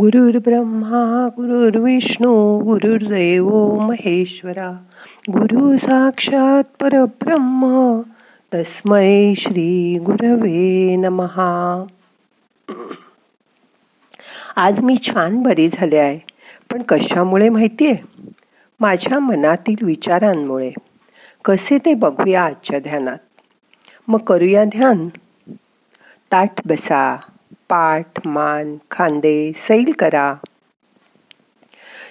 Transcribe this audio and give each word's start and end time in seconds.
गुरुर्ब्रह्मा 0.00 1.28
गुरुर्विष्णू 1.36 2.58
गुरुर्देव 2.58 3.78
महेश्वरा 3.80 4.78
गुरु 5.30 5.76
साक्षात 5.76 6.82
परब्रह्म 6.82 8.00
तस्मै 8.54 9.34
श्री 9.36 9.98
गुरवे 9.98 10.96
नमहा 10.96 11.84
आज 14.56 14.82
मी 14.82 14.96
छान 15.02 15.42
बरी 15.42 15.68
झाले 15.68 15.96
आहे 15.96 16.18
पण 16.72 16.82
कशामुळे 16.82 17.48
माहिती 17.48 17.90
आहे 17.90 18.32
माझ्या 18.80 19.18
मनातील 19.18 19.84
विचारांमुळे. 19.84 20.70
कसे 21.44 21.78
ते 21.78 21.94
बघूया 21.94 22.44
आजच्या 22.44 22.78
ध्यानात. 22.78 23.18
मग 24.08 24.18
करूया 24.18 24.64
ध्यान. 24.64 25.08
ताट 26.32 26.50
बसा. 26.66 27.16
पाठ 27.68 28.26
मान 28.26 28.76
खांदे 28.90 29.52
सैल 29.56 29.92
करा. 29.98 30.34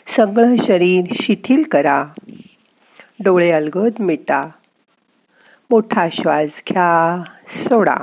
सगळं 0.07 0.55
शरीर 0.65 1.05
शिथिल 1.21 1.63
करा. 1.63 2.05
डोळे 3.23 3.51
अलगद 3.51 3.91
मिटा. 3.99 4.47
मोठा 5.69 6.07
श्वास 6.11 6.61
घ्या 6.69 7.23
सोडा. 7.47 7.95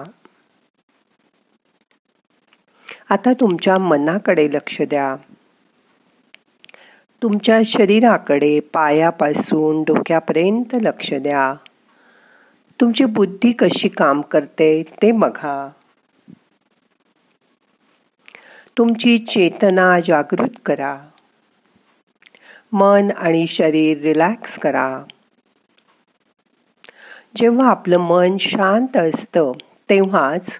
आता 3.10 3.32
तुमच्या 3.32 3.78
मनाकडे 3.78 4.48
लक्ष 4.52 4.82
द्या. 4.82 5.16
तुमच्या 7.22 7.60
शरीराकडे 7.66 8.60
पायापासून 8.60 9.82
डोक्यापर्यंत 9.82 10.74
लक्ष 10.74 11.12
द्या. 11.12 11.54
तुमची 12.80 13.04
बुद्धी 13.04 13.52
कशी 13.52 13.88
काम 13.88 14.20
करते 14.20 14.82
ते 14.82 15.12
बघा. 15.12 15.70
तुमची 18.78 19.18
चेतना 19.18 20.00
जागृत 20.00 20.50
करा. 20.66 20.98
मन 22.72 23.08
आणि 23.16 23.46
शरीर 23.46 23.98
रिलॅक्स 24.00 24.58
करा. 24.58 25.02
जेव्हा 27.36 27.70
आपलं 27.70 27.96
मन 27.96 28.36
शांत 28.40 28.96
असतं 28.96 29.52
तेव्हाच 29.90 30.50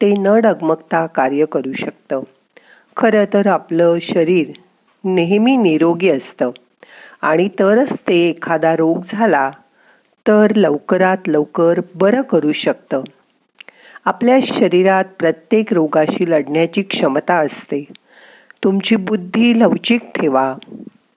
ते 0.00 0.14
न 0.18 0.26
डगमगता 0.26 1.06
कार्य 1.06 1.44
करू 1.44 1.72
शकतं. 1.72 2.20
खरं 2.96 3.24
तर 3.34 3.46
आपलं 3.46 3.98
शरीर 4.02 4.50
नेहमी 5.04 5.56
निरोगी 5.56 6.08
असतं 6.08 6.50
आणि 7.22 7.48
तरच 7.48 7.92
ते 8.08 8.28
एखादा 8.28 8.76
रोग 8.76 9.02
झाला 9.06 9.50
तर 10.28 10.54
लवकरात 10.54 11.16
लवकर 11.26 11.80
बरं 11.94 12.22
करू 12.22 12.52
शकतं. 12.52 13.02
आपल्या 14.04 14.38
शरीरात 14.42 15.04
प्रत्येक 15.18 15.72
रोगाशी 15.72 16.30
लढण्याची 16.30 16.82
क्षमता 16.82 17.34
असते. 17.34 17.84
तुमची 18.64 18.96
बुद्धी 18.96 19.60
लवचिक 19.60 20.00
ठेवा. 20.14 20.54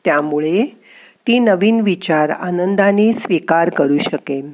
त्यामुळे 0.05 0.66
ती 1.27 1.39
नवीन 1.39 1.81
विचार 1.81 2.30
आनंदाने 2.30 3.14
स्वीकार 3.14 3.69
करू 3.69 3.97
शकेल 3.97 4.53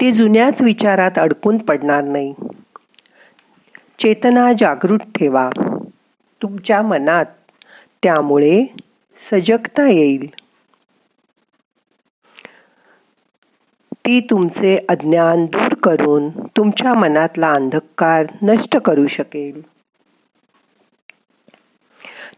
ती 0.00 0.12
जुन्याच 0.12 0.62
विचारात 0.62 1.10
अडकून 1.16 1.58
पडणार 1.58 2.04
नाही. 2.04 2.34
चेतना 3.98 4.52
जागृत 4.58 4.98
ठेवा. 4.98 5.50
तुमच्या 6.42 6.82
मनात 6.82 7.24
त्यामुळे 8.02 8.66
सजगता 9.32 9.88
येईल. 9.88 10.26
ती 14.08 14.20
तुमचे 14.20 14.78
अज्ञान 14.88 15.46
दूर 15.46 15.74
करून 15.74 16.28
तुमच्या 16.28 16.94
मनातला 16.94 17.52
अंधकार 17.52 18.26
नष्ट 18.42 18.76
करू 18.76 19.06
शकेल. 19.06 19.62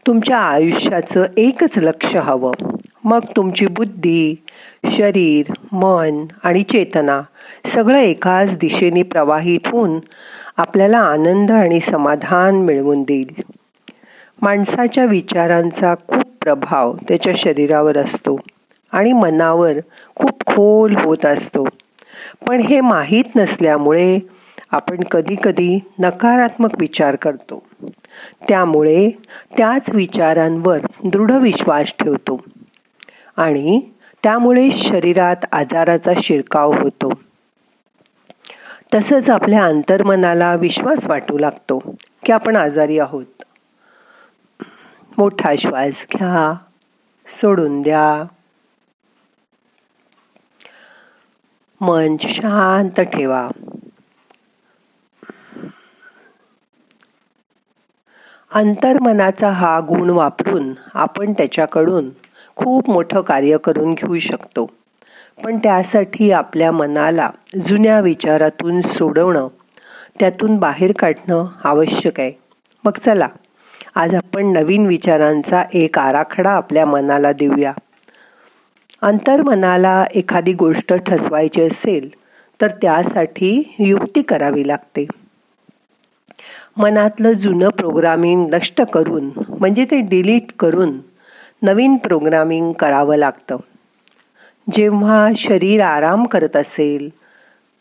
तुमच्या 0.07 0.37
आयुष्याचं 0.37 1.25
एकच 1.37 1.77
लक्ष 1.77 2.15
हवं. 2.15 2.51
मग 3.03 3.19
तुमची 3.35 3.67
बुद्धी 3.67 4.35
शरीर 4.91 5.51
मन 5.71 6.25
आणि 6.43 6.63
चेतना 6.63 7.21
सगळं 7.65 7.97
एकाच 7.97 8.57
दिशेने 8.57 9.03
प्रवाहित 9.03 9.67
होऊन 9.67 9.99
आपल्याला 10.57 10.97
आनंद 10.97 11.51
आणि 11.51 11.79
समाधान 11.79 12.55
मिळवून 12.55 13.03
देईल. 13.03 13.41
माणसाच्या 14.41 15.05
विचारांचा 15.05 15.95
खूप 16.07 16.23
प्रभाव 16.41 16.95
त्याच्या 17.07 17.33
शरीरावर 17.37 17.97
असतो. 17.97 18.39
आणि 18.91 19.13
मनावर 19.13 19.73
खूप 20.15 20.45
खोल 20.45 20.95
होत 20.95 21.25
असतो. 21.25 21.65
पण 22.47 22.59
हे 22.59 22.81
माहीत 22.81 23.23
नसल्यामुळे 23.35 24.19
आपण 24.71 25.03
कधीकधी 25.03 25.79
नकारात्मक 25.99 26.69
विचार 26.79 27.15
करतो. 27.15 27.63
त्यामुळे 28.49 29.09
त्याच 29.57 29.89
विचारांवर 29.89 30.77
दृढ 31.03 31.31
विश्वास 31.31 31.93
ठेवतो. 31.99 32.43
आणि 33.37 33.81
त्यामुळे 34.23 34.71
शरीरात 34.71 35.35
आजाराचा 35.51 36.11
शिरकाव 36.23 36.73
होतो. 36.73 37.13
तसंच 38.93 39.29
आपल्या 39.29 39.65
अंतर्मनाला 39.65 40.55
विश्वास 40.55 41.07
वाटू 41.07 41.37
लागतो 41.37 41.95
की 42.25 42.31
आपण 42.31 42.55
आजारी 42.55 42.99
आहोत. 42.99 43.43
मोठा 45.17 45.53
श्वास 45.57 46.05
घ्या 46.13 46.53
सोडून 47.27 47.81
द्या. 47.81 48.23
मन 51.81 52.15
शांत 52.21 52.99
ठेवा. 53.01 53.47
अंतर्मनाचा 58.51 59.49
हा 59.49 59.79
गुण 59.79 60.09
वापरून 60.09 60.73
आपण 60.93 61.33
त्याच्याकडून 61.33 62.09
खूप 62.55 62.89
मोठं 62.89 63.21
कार्य 63.21 63.57
करून 63.57 63.93
घेऊ 63.93 64.19
शकतो. 64.19 64.65
पण 65.45 65.57
त्यासाठी 65.57 66.31
आपल्या 66.31 66.71
मनाला 66.71 67.29
जुन्या 67.67 67.99
विचारातून 67.99 68.81
सोडवणं 68.81 69.47
त्यातून 70.19 70.57
बाहेर 70.57 70.91
काढणं 70.99 71.45
आवश्यक 71.63 72.19
आहे. 72.19 72.31
मग 72.83 72.97
चला 73.05 73.27
आज 73.95 74.15
आपण 74.15 74.45
नवीन 74.45 74.85
विचारांचा 74.85 75.63
एक 75.73 75.99
आराखडा 75.99 76.51
आपल्या 76.51 76.85
मनाला 76.85 77.31
देऊया. 77.31 77.73
अंतर्मनाला 79.01 80.05
एखादी 80.15 80.53
गोष्ट 80.53 80.93
ठसवायची 80.93 81.61
असेल 81.61 82.09
तर 82.61 82.67
त्यासाठी 82.81 83.75
युक्ती 83.79 84.21
करावी 84.21 84.67
लागते. 84.67 85.05
मनातलं 86.77 87.33
जुनं 87.33 87.69
प्रोग्रामिंग 87.69 88.45
नष्ट 88.53 88.81
करून 88.81 89.29
म्हणजे 89.49 89.85
ते 89.91 89.99
डिलीट 90.01 90.51
करून 90.59 90.97
नवीन 91.61 91.95
प्रोग्रामिंग 91.95 92.71
करावं 92.71 93.15
लागतं. 93.15 93.57
जेव्हा 94.71 95.27
शरीर 95.37 95.81
आराम 95.81 96.25
करत 96.25 96.55
असेल 96.55 97.09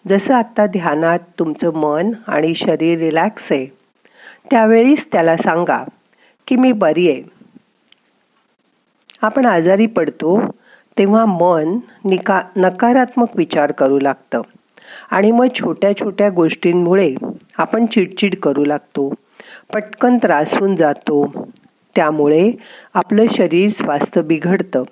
जसं 0.09 0.35
आत्ता 0.35 0.67
ध्यानात 0.67 1.19
तुमचं 1.39 1.75
मन 1.75 2.11
आणि 2.27 2.55
शरीर 2.55 2.99
रिलॅक्स 2.99 3.53
आहे 3.53 3.67
त्यावेळीच 4.51 5.07
त्याला 5.13 5.37
सांगा 5.37 5.83
की 6.47 6.57
मी 6.57 6.73
बरी 6.73 7.11
आहे. 7.11 7.23
आपण 9.23 9.47
आजारी 9.47 9.87
पडतो 9.87 10.39
तेव्हा 11.01 11.27
मन 11.27 11.79
निका 12.05 12.43
नकारात्मक 12.57 13.29
विचार 13.35 13.73
करू 13.73 14.01
लागतं. 14.01 14.41
आणि 15.11 15.31
मग 15.31 15.47
छोट्या 15.55 15.97
छोट्या 15.97 16.31
गोष्टींमुळे 16.31 17.15
आपण 17.59 17.87
चिडचिड 17.87 18.37
करू 18.37 18.65
लागतो. 18.65 19.15
पटकन 19.75 20.19
त्रासून 20.19 20.77
जातो. 20.77 21.49
त्यामुळे 21.97 22.53
आपलं 22.95 23.25
शरीर 23.33 23.71
स्वास्थ्य 23.71 24.23
बिघडतं. 24.23 24.83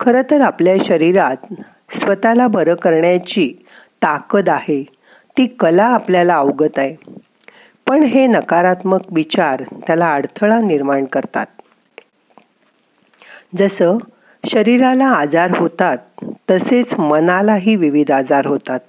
खरं 0.00 0.22
तर 0.30 0.40
आपल्या 0.40 0.76
शरीरात 0.84 1.54
स्वतःला 1.90 2.46
बरं 2.46 2.74
करण्याची 2.74 3.54
ताकद 4.02 4.48
आहे. 4.48 4.84
ती 5.38 5.46
कला 5.46 5.84
आपल्याला 5.84 6.36
अवगत 6.36 6.78
आहे. 6.78 6.96
पण 7.88 8.02
हे 8.02 8.26
नकारात्मक 8.26 9.00
विचार 9.10 9.62
त्याला 9.86 10.14
अडथळा 10.14 10.60
निर्माण 10.60 11.04
करतात. 11.04 11.46
जसं 13.56 13.96
शरीराला 14.46 15.06
आजार 15.06 15.58
होतात 15.58 15.98
तसेच 16.50 16.94
मनालाही 16.98 17.76
विविध 17.76 18.10
आजार 18.10 18.46
होतात. 18.46 18.80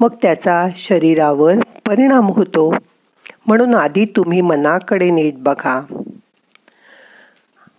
मग 0.00 0.14
त्याचा 0.22 0.66
शरीरावर 0.76 1.54
परिणाम 1.86 2.28
होतो. 2.28 2.74
म्हणून 3.46 3.74
आधी 3.74 4.04
तुम्ही 4.04 4.40
मनाकडे 4.40 5.10
नीट 5.10 5.34
बघा. 5.36 5.80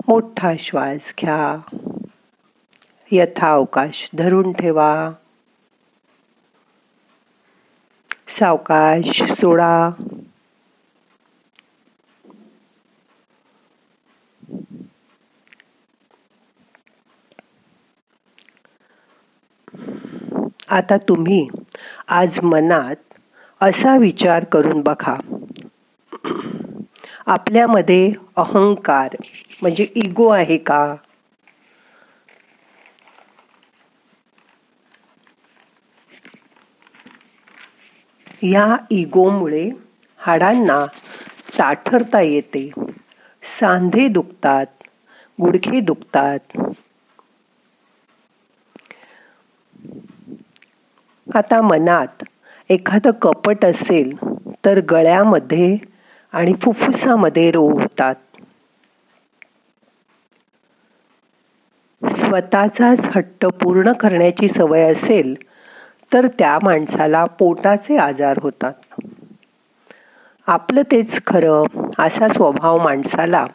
मोठा 0.07 0.53
श्वास 0.59 1.13
घ्या. 1.21 1.61
यथा 3.11 3.53
अवकाश 3.53 4.09
धरून 4.17 4.51
ठेवा. 4.51 5.11
सावकाश 8.27 9.23
सोडा. 9.23 9.89
आता 20.73 20.97
तुम्ही 20.97 21.47
आज 22.07 22.39
मनात 22.43 22.95
असा 23.61 23.97
विचार 23.97 24.43
करून 24.43 24.81
बघा. 24.81 25.15
आपल्यामध्ये 27.25 28.13
अहंकार 28.35 29.15
म्हणजे 29.61 29.87
इगो 29.95 30.27
आहे 30.27 30.57
का? 30.57 30.95
या 38.43 38.75
इगोमुळे 38.89 39.69
हाडांना 40.19 40.85
ताठरता 41.59 42.21
येते. 42.21 42.69
सांधे 43.59 44.07
दुखतात 44.07 44.65
गुडघे 45.39 45.79
दुखतात 45.79 46.57
आता 51.33 51.61
मनात 51.61 52.23
एखादं 52.69 53.11
कपट 53.11 53.65
असेल 53.65 54.15
तर 54.65 54.79
गळ्यामध्ये 54.91 55.77
आणि 56.33 56.53
फुफ्फुसामध्ये 56.61 57.49
रोग 57.51 57.81
होतात 57.81 58.15
स्वतःचाच 62.01 63.07
हट्ट 63.15 63.45
पूर्ण 63.61 63.91
करण्याची 63.91 64.47
सवय 64.47 64.81
असेल 64.91 65.33
तर 66.13 66.27
त्या 66.39 66.57
माणसाला 66.63 67.23
पोटाचे 67.25 67.97
आजार 67.97 68.39
होतात. 68.41 68.73
आपलं 70.47 70.81
तेच 70.81 71.19
खरं 71.25 71.63
असा 71.99 72.27
स्वभाव 72.27 72.77
माणसाला 72.83 73.45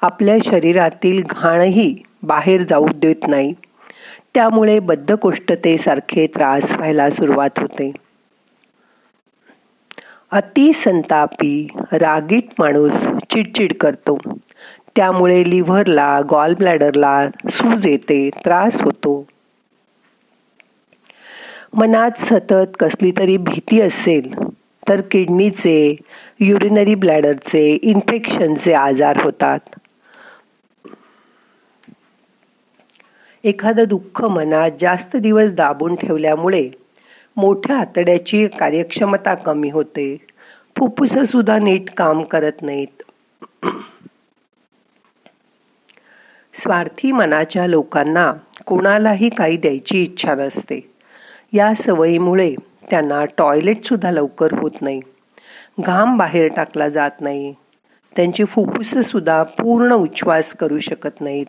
आपल्या 0.00 0.36
शरीरातील 0.44 1.22
घाणही 1.30 1.94
बाहेर 2.22 2.62
जाऊ 2.62 2.86
देत 2.94 3.26
नाही. 3.28 3.52
त्यामुळे 4.34 4.78
बद्धकोष्ठतेसारखे 4.78 6.26
त्रास 6.26 6.72
व्हायला 6.72 7.10
सुरुवात 7.10 7.50
होते. 7.56 7.92
अति 10.30 10.72
संतापी 10.72 11.68
रागीट 11.92 12.44
माणूस 12.58 12.92
चिडचिड 13.30 13.72
करतो. 13.72 14.18
त्यामुळे 14.96 15.50
लिव्हरला 15.50 16.20
गॉल 16.30 16.54
ब्लॅडरला 16.54 17.28
सूज 17.50 17.86
येते 17.86 18.30
त्रास 18.44 18.82
होतो. 18.82 19.26
मनात 21.74 22.10
सतत 22.18 22.76
कसली 22.80 23.12
तरी 23.18 23.36
भीती 23.36 23.80
असेल 23.80 24.34
तर 24.88 25.00
किडनीचे 25.00 25.96
युरिनरी 26.40 26.94
ब्लॅडरचे 26.94 27.78
इन्फेक्शनचे 27.82 28.72
आजार 28.72 29.22
होतात. 29.22 29.77
एखादं 33.44 33.84
दुःख 33.88 34.24
मनात 34.24 34.70
जास्त 34.80 35.16
दिवस 35.16 35.52
दाबून 35.52 35.96
ठेवल्यामुळे 35.96 36.70
मोठ्या 37.36 37.76
आतड्याची 37.76 38.46
कार्यक्षमता 38.46 39.34
कमी 39.34 39.70
होते. 39.70 40.16
फुफ्फुस 40.76 41.30
सुद्धा 41.30 41.58
नीट 41.58 41.90
काम 41.90 42.22
करत 42.22 42.52
नाहीत. 42.62 43.02
स्वार्थी 46.54 47.12
मनाच्या 47.12 47.66
लोकांना 47.66 48.32
कोणालाही 48.66 49.28
काही 49.28 49.56
द्यायची 49.56 50.02
इच्छा 50.02 50.34
नसते. 50.34 50.90
या 51.52 51.74
सवयीमुळे 51.74 52.54
त्यांना 52.90 53.24
टॉयलेट 53.24 53.84
सुद्धा 53.84 54.10
लवकर 54.10 54.48
होत 54.52 54.70
नाही. 54.80 55.00
घाम 55.80 56.16
बाहेर 56.16 56.48
टाकला 56.56 56.88
जात 56.88 57.10
नाही. 57.20 57.54
त्यांची 58.16 58.44
फुफ्फुस 58.44 59.06
सुद्धा 59.06 59.42
पूर्ण 59.42 59.92
उच्छ्वास 59.92 60.52
करू 60.52 60.78
शकत 60.78 61.20
नाहीत. 61.20 61.46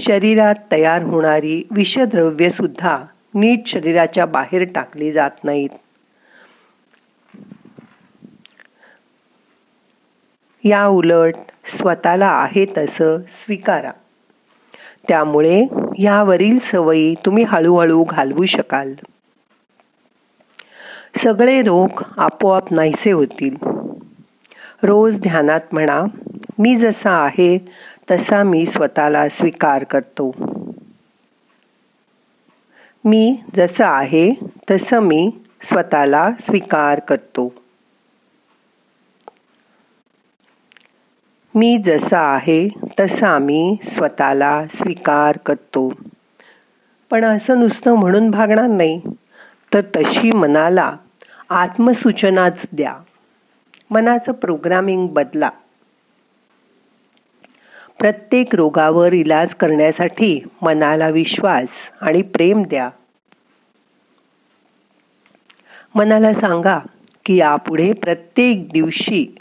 शरीरात 0.00 0.54
तयार 0.72 1.02
होणारी 1.02 1.62
विषद्रव्य 1.70 2.50
सुद्धा 2.50 2.98
नीट 3.34 3.66
शरीराच्या 3.66 4.26
बाहेर 4.26 4.64
टाकली 4.74 5.12
जात 5.12 5.30
नाहीत. 5.44 5.68
या 10.64 10.86
उलट 10.86 11.34
स्वतःला 11.64 12.26
आहे 12.26 12.66
तसं 12.76 13.18
स्वीकारा. 13.18 13.90
त्यामुळे 15.08 15.66
यावरील 15.98 16.58
सवयी 16.58 17.14
तुम्ही 17.14 17.44
हळूहळू 17.44 18.04
घालवू 18.04 18.44
शकाल. 18.44 18.94
सगळे 21.16 21.62
रोग 21.62 22.02
आपोआप 22.16 22.72
नाहीसे 22.72 23.12
होतील. 23.12 23.56
रोज 24.82 25.18
ध्यानात 25.20 25.60
म्हणा 25.72 26.02
मी 26.58 26.76
जसा 26.76 27.10
आहे 27.10 27.58
तसा 28.10 28.42
मी 28.42 28.66
स्वतःला 28.66 29.28
स्वीकार 29.28 29.84
करतो. 29.84 30.34
मी 33.04 33.38
जसं 33.56 33.84
आहे 33.84 34.30
तसं 34.70 35.00
मी 35.00 35.30
स्वतःला 35.62 36.30
स्वीकार 36.40 36.98
करतो. 36.98 37.52
मी 41.54 41.82
जसा 41.84 42.20
आहे 42.20 42.68
तसा 43.00 43.38
मी 43.38 43.76
स्वतःला 43.84 44.64
स्वीकार 44.70 45.36
करतो. 45.36 45.92
पण 47.10 47.24
असं 47.24 47.60
नुसतं 47.60 47.94
म्हणून 47.94 48.30
भागणार 48.30 48.66
नाही. 48.66 49.02
तर 49.74 49.80
तशी 49.80 50.32
मनाला 50.32 50.96
आत्मसूचनाच 51.50 52.66
द्या. 52.72 52.96
मनाचं 53.90 54.32
प्रोग्रामिंग 54.32 55.06
बदला. 55.06 55.50
प्रत्येक 58.04 58.54
रोगावर 58.54 59.12
इलाज 59.12 59.54
करण्यासाठी 59.54 60.40
मनाला 60.62 61.08
विश्वास 61.08 61.68
आणि 62.00 62.22
प्रेम 62.22 62.62
द्या. 62.62 62.90
मनाला 65.94 66.34
सांगा 66.34 66.78
की 67.24 67.36
यापुढे 67.36 67.92
प्रत्येक 67.92 68.68
दिवशी 68.68 69.36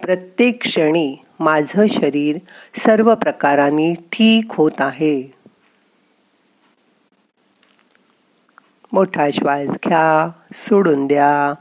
प्रत्येक 0.00 0.62
क्षणी 0.62 1.16
माझं 1.40 1.86
शरीर 1.86 2.38
सर्व 2.76 3.14
प्रकारांनी 3.14 3.94
ठीक 3.94 4.44
होत 4.50 4.80
आहे. 4.80 5.34
मोठा 8.92 9.30
श्वास 9.30 9.68
घ्या 9.68 10.30
सोडून 10.52 11.06
द्या. 11.06 11.54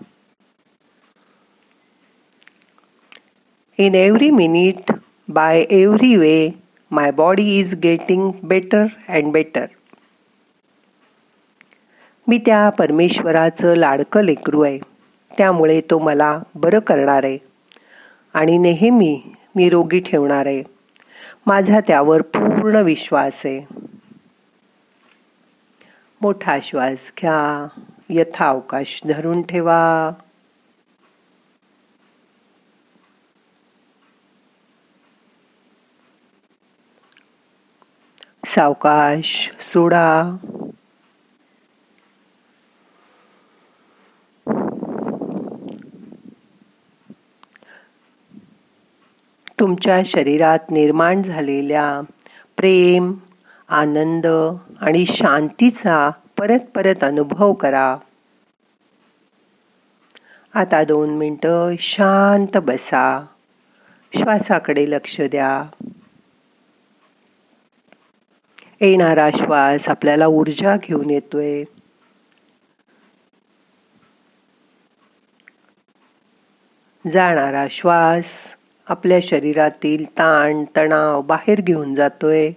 In 3.77 3.95
every 3.95 4.29
minute 4.29 4.91
by 5.29 5.59
every 5.59 6.15
way 6.15 6.49
my 6.91 7.11
body 7.11 7.59
is 7.59 7.75
getting 7.75 8.31
better 8.43 8.85
and 9.09 9.31
better 9.31 9.65
मी 12.27 12.37
त्या 12.37 12.69
परमेश्वराचं 12.69 13.75
लाडकं 13.75 14.21
लेकरू 14.21 14.61
आहे. 14.61 14.79
त्यामुळे 15.37 15.81
तो 15.81 15.99
मला 15.99 16.39
बरं 16.55 16.79
करणार 16.79 17.23
आहे. 17.23 17.37
आणि 18.33 18.57
नेहमी 18.57 19.21
मी 19.55 19.69
रोगी 19.69 19.99
ठेवणार 19.99 20.45
आहे. 20.45 20.63
माझा 21.45 21.79
त्यावर 21.79 22.21
पूर्ण 22.21 22.75
विश्वास 22.75 23.41
आहे. 23.45 23.67
मोठा 26.21 26.57
श्वास 26.63 27.11
घ्या. 27.21 27.67
यथावकाश 28.09 29.01
धरून 29.07 29.41
ठेवा. 29.41 30.11
सावकाश 38.47 39.51
सोडा. 39.61 40.37
तुमच्या 49.59 50.01
शरीरात 50.05 50.59
निर्माण 50.71 51.21
झालेल्या 51.21 52.01
प्रेम 52.57 53.13
आनंद 53.69 54.27
आणि 54.81 55.05
शांतीचा 55.05 56.09
परत 56.39 56.59
परत 56.75 57.03
अनुभव 57.03 57.53
करा. 57.53 57.97
आता 60.53 60.83
दोन 60.83 61.09
मिनटं 61.09 61.75
शांत 61.79 62.57
बसा. 62.57 63.25
श्वासाकडे 64.19 64.89
लक्ष 64.89 65.21
द्या. 65.21 65.63
येणारा 68.81 69.29
श्वास 69.29 69.89
आपल्याला 69.89 70.27
ऊर्जा 70.27 70.75
घेऊन 70.77 71.09
येतोय. 71.09 71.63
जाणारा 77.11 77.65
श्वास 77.71 78.25
आपल्या 78.87 79.19
शरीरातील 79.23 80.05
ताण 80.05 80.63
तणाव 80.77 81.21
बाहेर 81.21 81.61
घेऊन 81.61 81.95
जातोय. 81.95 82.51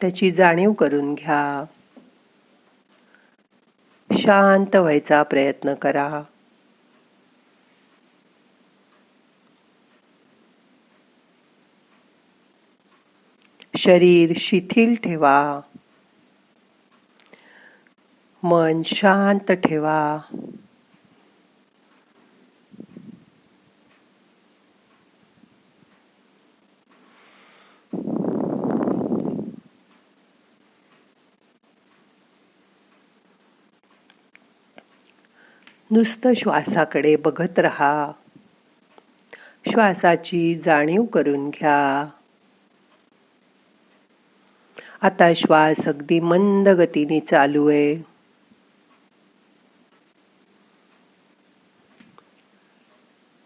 त्याची 0.00 0.30
जाणीव 0.30 0.72
करून 0.72 1.14
घ्या. 1.14 1.64
शांत 4.18 4.76
व्हायचा 4.76 5.22
प्रयत्न 5.22 5.74
करा. 5.74 6.22
शरीर 13.76 14.32
शिथिल 14.36 14.94
ठेवा. 14.94 15.60
मन 18.42 18.82
शांत 18.84 19.52
ठेवा. 19.52 20.18
नुसतं 35.90 36.32
श्वासाकडे 36.34 37.16
बघत 37.16 37.58
रहा. 37.58 38.12
श्वासाची 39.70 40.54
जाणीव 40.64 41.02
करून 41.02 41.50
घ्या. 41.50 42.10
आता 45.02 45.34
श्वास 45.34 45.88
अगदी 45.88 46.20
मंद 46.20 46.68
गतीने 46.68 47.20
चालू 47.20 47.68
आहे. 47.68 47.96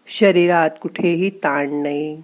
शरीरात 0.07 0.69
कुठेही 0.81 1.29
ताण 1.29 1.73
नाही. 1.73 2.21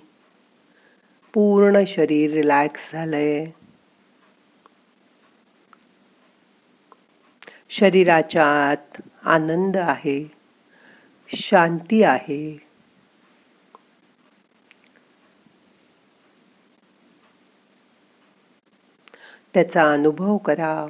पूर्ण 1.33 1.77
शरीर 1.87 2.31
रिलॅक्स 2.31 2.93
झालंय. 2.93 3.45
शरीराच्या 7.69 8.69
आत 8.69 9.01
आनंद 9.23 9.77
आहे. 9.77 10.31
शांती 11.29 12.03
आहे. 12.03 12.66
त्याचा 19.57 19.91
अनुभव 19.91 20.37
करा. 20.37 20.87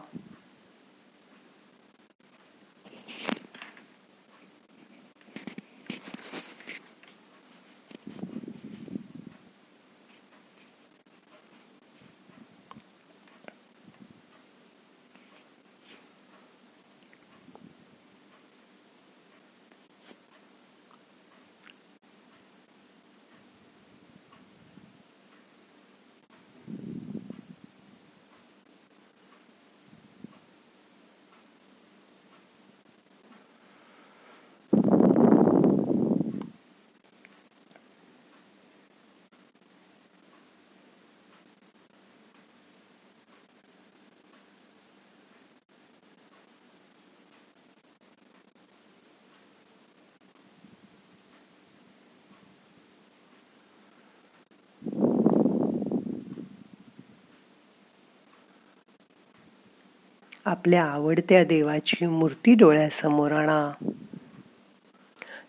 आपल्या 60.47 60.83
आवडत्या 60.83 61.43
देवाची 61.43 62.05
मूर्ती 62.05 62.53
डोळ्यासमोर 62.53 63.31
आणा. 63.31 63.71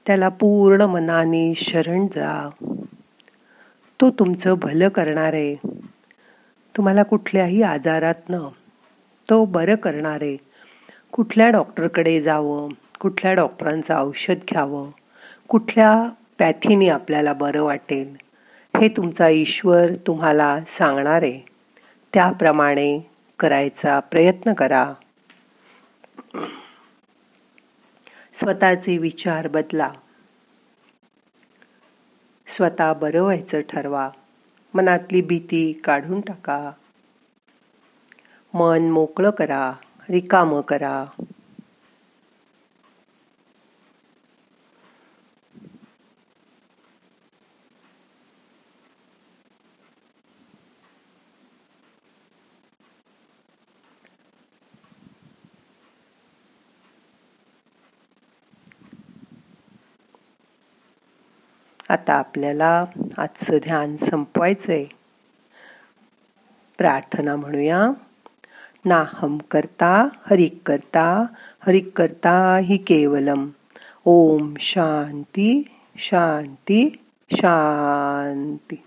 त्याला 0.06 0.28
पूर्ण 0.28 0.80
मनाने 0.80 1.52
शरण 1.56 2.06
जा. 2.06 2.48
तो 4.00 4.10
तुमचं 4.10 4.54
भलं 4.58 4.88
करणार. 4.88 5.32
आहे 5.32 5.54
तुम्हाला 6.76 7.02
कुठल्याही 7.02 7.62
आजारातनं 7.62 8.48
तो 9.30 9.44
बरं 9.44 9.74
करणार. 9.74 10.22
आहे 10.22 10.36
कुठल्या 11.12 11.48
डॉक्टरकडे 11.50 12.20
जावं 12.22 12.68
कुठल्या 13.00 13.34
डॉक्टरांचं 13.34 13.98
औषध 13.98 14.36
घ्यावं 14.50 14.90
कुठल्या 15.48 16.08
पॅथीने 16.38 16.88
आपल्याला 16.88 17.32
बरं 17.32 17.62
वाटेल 17.62 18.16
हे 18.80 18.88
तुमचा 18.88 19.28
ईश्वर 19.28 19.92
तुम्हाला 20.06 20.58
सांगणार. 20.66 21.22
आहे 21.22 21.46
त्याप्रमाणे 22.14 23.10
करायचा 23.38 24.00
प्रयत्न 24.00 24.52
करा. 24.52 24.92
स्वतःचे 28.34 28.98
विचार 28.98 29.48
बदला. 29.48 29.92
स्वतः 32.48 32.92
बरं 32.92 33.20
व्हायचं 33.20 33.60
ठरवा. 33.60 34.10
मनातली 34.74 35.20
भीती 35.20 35.72
काढून 35.72 36.20
टाका. 36.20 36.70
मन 38.54 38.90
मोकळं 38.90 39.30
करा. 39.30 39.72
रिकामं 40.10 40.60
करा. 40.60 41.04
आता 61.88 62.14
आपल्याला 62.14 62.84
आजचं 63.18 63.56
ध्यान 63.56 63.96
संपवायचं 63.96 64.72
आहे 64.72 64.86
प्रार्थना 66.78 67.36
म्हणूया. 67.36 67.90
नाहम 68.84 69.38
करता 69.38 70.08
हरिक 70.30 70.58
करता 70.66 71.26
हरिक 71.66 71.90
करता 71.96 72.56
हि 72.56 72.76
केवलम. 72.76 73.48
ओम 74.04 74.54
शांती 74.60 75.62
शांती 75.98 77.02
शांती. 77.32 78.82